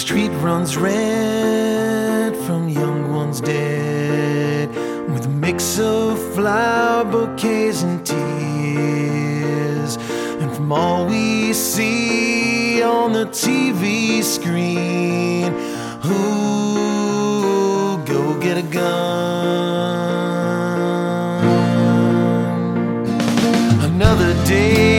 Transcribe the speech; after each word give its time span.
street 0.00 0.32
runs 0.40 0.78
red 0.78 2.34
from 2.46 2.70
young 2.70 3.12
ones 3.12 3.38
dead 3.42 4.68
with 5.10 5.26
a 5.26 5.28
mix 5.28 5.78
of 5.78 6.18
flower 6.34 7.04
bouquets 7.04 7.82
and 7.82 8.06
tears. 8.06 9.98
And 10.40 10.50
from 10.56 10.72
all 10.72 11.04
we 11.04 11.52
see 11.52 12.82
on 12.82 13.12
the 13.12 13.26
TV 13.26 14.22
screen, 14.22 15.52
who 16.00 17.98
go 18.06 18.40
get 18.40 18.56
a 18.56 18.62
gun? 18.62 19.90
Another 23.92 24.32
day, 24.46 24.89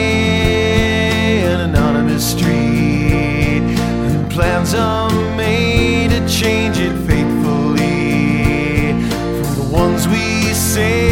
are 4.74 5.10
made 5.36 6.10
to 6.10 6.20
change 6.28 6.78
it 6.78 6.94
faithfully. 7.06 8.92
From 9.42 9.54
the 9.56 9.68
ones 9.72 10.08
we 10.08 10.54
save 10.54 11.11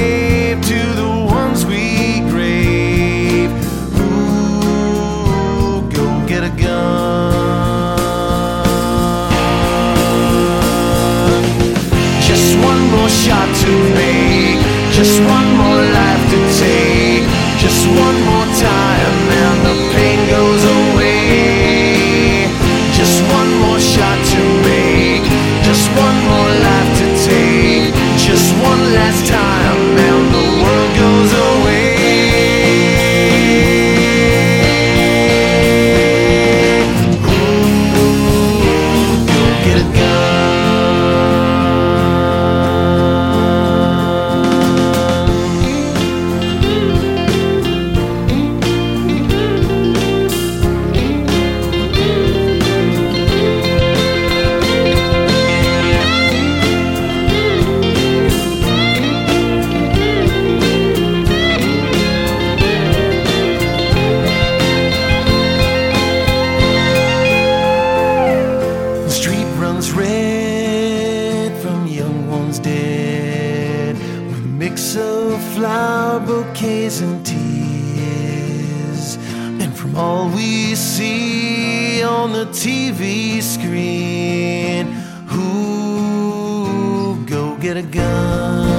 with 74.71 74.97
of 74.97 75.43
flower 75.54 76.21
bouquets 76.21 77.00
and 77.00 77.25
tears. 77.25 79.16
And 79.60 79.77
from 79.77 79.97
all 79.97 80.28
we 80.28 80.75
see 80.75 82.03
on 82.03 82.32
the 82.32 82.47
TV 82.47 83.43
screen, 83.43 84.87
who 85.27 87.25
go 87.27 87.56
get 87.56 87.77
a 87.77 87.83
gun? 87.83 88.69